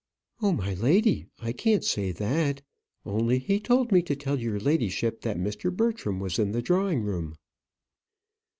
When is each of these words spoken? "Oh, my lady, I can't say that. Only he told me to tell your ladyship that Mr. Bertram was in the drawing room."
"Oh, 0.41 0.51
my 0.51 0.73
lady, 0.73 1.27
I 1.41 1.51
can't 1.51 1.83
say 1.83 2.11
that. 2.11 2.63
Only 3.05 3.37
he 3.37 3.59
told 3.59 3.91
me 3.91 4.01
to 4.01 4.15
tell 4.15 4.39
your 4.39 4.59
ladyship 4.59 5.21
that 5.21 5.37
Mr. 5.37 5.71
Bertram 5.71 6.19
was 6.19 6.39
in 6.39 6.53
the 6.53 6.61
drawing 6.63 7.03
room." 7.03 7.35